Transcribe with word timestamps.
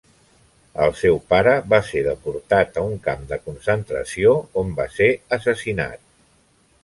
El 0.85 0.93
seu 1.01 1.19
pare 1.33 1.51
va 1.73 1.79
ser 1.89 2.01
deportat 2.07 2.79
a 2.81 2.85
un 2.93 2.97
camp 3.07 3.27
de 3.33 3.39
concentració, 3.49 4.33
on 4.63 4.75
va 4.81 4.87
ser 4.95 5.11
assassinat. 5.37 6.05